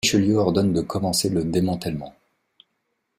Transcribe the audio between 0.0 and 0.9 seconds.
Richelieu ordonne de